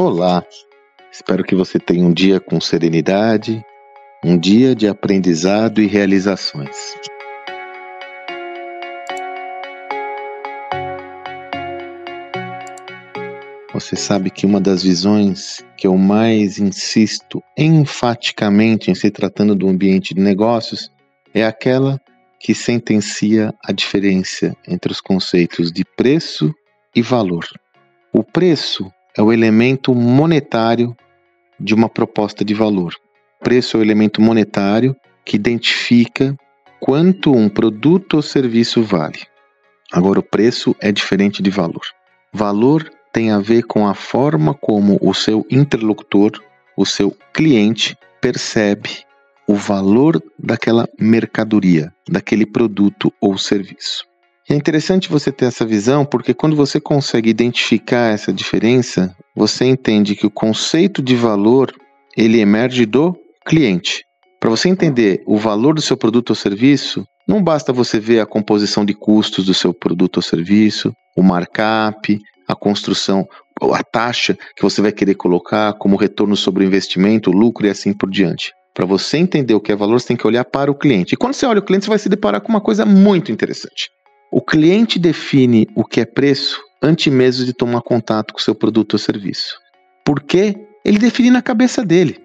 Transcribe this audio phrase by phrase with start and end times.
[0.00, 0.44] Olá,
[1.10, 3.60] espero que você tenha um dia com serenidade,
[4.24, 6.94] um dia de aprendizado e realizações.
[13.74, 19.68] Você sabe que uma das visões que eu mais insisto enfaticamente em se tratando do
[19.68, 20.92] ambiente de negócios
[21.34, 22.00] é aquela
[22.38, 26.54] que sentencia a diferença entre os conceitos de preço
[26.94, 27.44] e valor.
[28.12, 30.96] O preço é o elemento monetário
[31.58, 32.94] de uma proposta de valor.
[33.40, 36.36] Preço é o elemento monetário que identifica
[36.78, 39.18] quanto um produto ou serviço vale.
[39.92, 41.82] Agora, o preço é diferente de valor.
[42.32, 46.30] Valor tem a ver com a forma como o seu interlocutor,
[46.76, 49.04] o seu cliente, percebe
[49.48, 54.07] o valor daquela mercadoria, daquele produto ou serviço.
[54.48, 60.16] É interessante você ter essa visão porque quando você consegue identificar essa diferença, você entende
[60.16, 61.72] que o conceito de valor
[62.16, 63.14] ele emerge do
[63.46, 64.04] cliente.
[64.40, 68.26] Para você entender o valor do seu produto ou serviço, não basta você ver a
[68.26, 72.18] composição de custos do seu produto ou serviço, o markup,
[72.48, 73.26] a construção,
[73.60, 77.70] a taxa que você vai querer colocar como retorno sobre o investimento, o lucro e
[77.70, 78.52] assim por diante.
[78.72, 81.14] Para você entender o que é valor, você tem que olhar para o cliente.
[81.14, 83.90] E quando você olha o cliente, você vai se deparar com uma coisa muito interessante.
[84.30, 88.94] O cliente define o que é preço antes mesmo de tomar contato com seu produto
[88.94, 89.58] ou serviço.
[90.04, 90.54] Por quê?
[90.84, 92.20] Ele define na cabeça dele.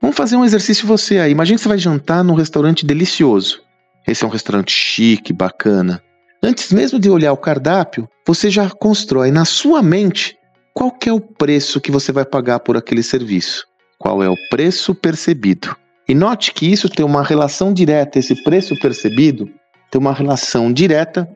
[0.00, 1.32] Vamos fazer um exercício você aí.
[1.32, 3.60] Imagina que você vai jantar num restaurante delicioso.
[4.06, 6.02] Esse é um restaurante chique, bacana.
[6.42, 10.36] Antes mesmo de olhar o cardápio, você já constrói na sua mente
[10.72, 13.66] qual é o preço que você vai pagar por aquele serviço.
[13.98, 15.76] Qual é o preço percebido.
[16.08, 19.50] E note que isso tem uma relação direta, esse preço percebido
[19.90, 21.28] tem uma relação direta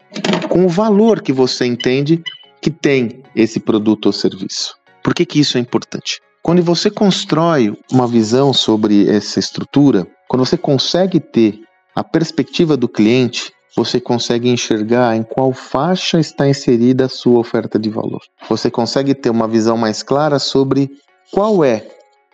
[0.48, 2.22] com o valor que você entende
[2.60, 4.76] que tem esse produto ou serviço.
[5.02, 6.20] Por que, que isso é importante?
[6.42, 11.60] Quando você constrói uma visão sobre essa estrutura, quando você consegue ter
[11.94, 17.78] a perspectiva do cliente, você consegue enxergar em qual faixa está inserida a sua oferta
[17.78, 18.20] de valor.
[18.48, 20.90] Você consegue ter uma visão mais clara sobre
[21.32, 21.86] qual é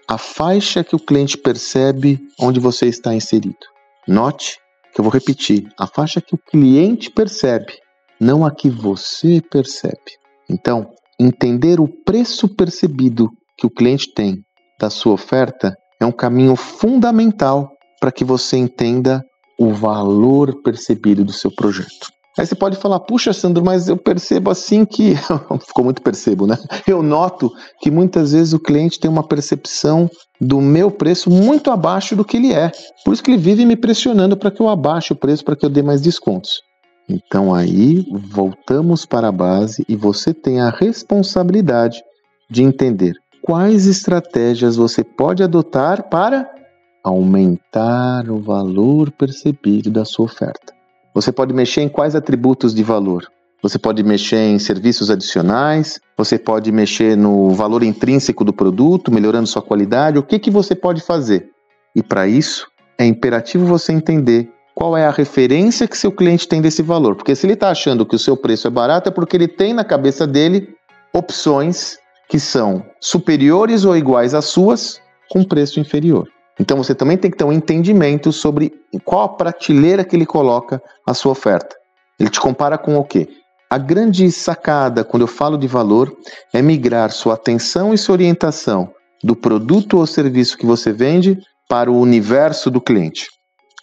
[0.08, 3.58] a faixa que o cliente percebe onde você está inserido.
[4.06, 4.58] Note
[4.92, 7.72] que eu vou repetir: a faixa que o cliente percebe,
[8.20, 10.18] não a que você percebe.
[10.48, 14.44] Então, entender o preço percebido que o cliente tem
[14.78, 19.24] da sua oferta é um caminho fundamental para que você entenda
[19.58, 22.17] o valor percebido do seu projeto.
[22.38, 25.16] Aí você pode falar, puxa, Sandro, mas eu percebo assim que.
[25.66, 26.56] Ficou muito percebo, né?
[26.86, 30.08] Eu noto que muitas vezes o cliente tem uma percepção
[30.40, 32.70] do meu preço muito abaixo do que ele é.
[33.04, 35.66] Por isso que ele vive me pressionando para que eu abaixe o preço, para que
[35.66, 36.62] eu dê mais descontos.
[37.08, 42.00] Então aí voltamos para a base e você tem a responsabilidade
[42.48, 46.48] de entender quais estratégias você pode adotar para
[47.02, 50.77] aumentar o valor percebido da sua oferta.
[51.18, 53.26] Você pode mexer em quais atributos de valor?
[53.60, 59.48] Você pode mexer em serviços adicionais, você pode mexer no valor intrínseco do produto, melhorando
[59.48, 60.16] sua qualidade.
[60.16, 61.50] O que, que você pode fazer?
[61.92, 66.62] E para isso, é imperativo você entender qual é a referência que seu cliente tem
[66.62, 67.16] desse valor.
[67.16, 69.74] Porque se ele está achando que o seu preço é barato, é porque ele tem
[69.74, 70.68] na cabeça dele
[71.12, 71.98] opções
[72.28, 76.28] que são superiores ou iguais às suas com preço inferior.
[76.58, 78.72] Então você também tem que ter um entendimento sobre
[79.04, 81.76] qual prateleira que ele coloca a sua oferta.
[82.18, 83.28] Ele te compara com o quê?
[83.70, 86.16] A grande sacada quando eu falo de valor
[86.52, 88.90] é migrar sua atenção e sua orientação
[89.22, 91.38] do produto ou serviço que você vende
[91.68, 93.26] para o universo do cliente.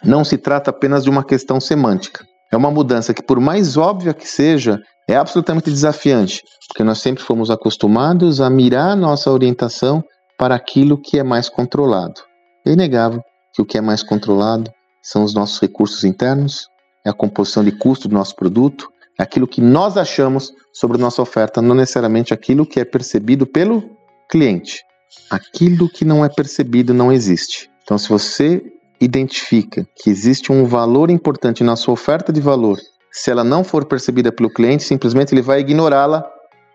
[0.03, 2.25] Não se trata apenas de uma questão semântica.
[2.51, 7.23] É uma mudança que, por mais óbvia que seja, é absolutamente desafiante, porque nós sempre
[7.23, 10.03] fomos acostumados a mirar nossa orientação
[10.37, 12.21] para aquilo que é mais controlado.
[12.66, 13.22] É inegável
[13.53, 14.72] que o que é mais controlado
[15.02, 16.67] são os nossos recursos internos,
[17.06, 18.90] é a composição de custo do nosso produto,
[19.20, 23.84] é aquilo que nós achamos sobre nossa oferta, não necessariamente aquilo que é percebido pelo
[24.29, 24.84] cliente.
[25.29, 27.70] Aquilo que não é percebido não existe.
[27.84, 28.62] Então, se você
[29.00, 32.79] identifica que existe um valor importante na sua oferta de valor,
[33.12, 36.26] se ela não for percebida pelo cliente, simplesmente ele vai ignorá-la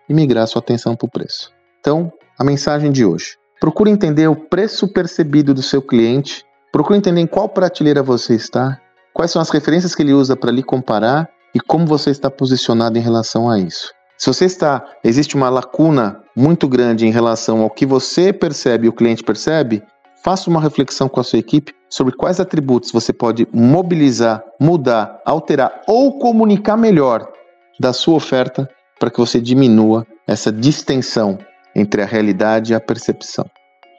[0.09, 1.51] e migrar sua atenção para o preço.
[1.79, 6.43] Então, a mensagem de hoje: Procure entender o preço percebido do seu cliente.
[6.71, 8.81] Procure entender em qual prateleira você está,
[9.13, 12.97] quais são as referências que ele usa para lhe comparar e como você está posicionado
[12.97, 13.93] em relação a isso.
[14.17, 18.89] Se você está, existe uma lacuna muito grande em relação ao que você percebe e
[18.89, 19.83] o cliente percebe,
[20.23, 25.83] faça uma reflexão com a sua equipe sobre quais atributos você pode mobilizar, mudar, alterar
[25.87, 27.31] ou comunicar melhor
[27.79, 28.67] da sua oferta
[28.99, 31.37] para que você diminua essa distensão
[31.75, 33.45] entre a realidade e a percepção.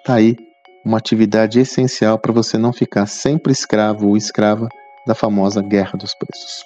[0.04, 0.36] Tá aí
[0.84, 4.68] uma atividade essencial para você não ficar sempre escravo ou escrava
[5.06, 6.64] da famosa guerra dos preços.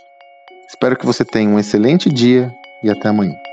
[0.68, 3.45] Espero que você tenha um excelente dia e até amanhã.